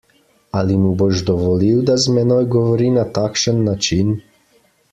Ali 0.59 0.75
mu 0.85 0.93
boš 1.01 1.19
dovolil, 1.27 1.83
da 1.89 1.99
z 2.05 2.15
menoj 2.17 2.49
govori 2.57 2.91
na 2.99 3.07
takšen 3.19 3.65
način? 3.71 4.15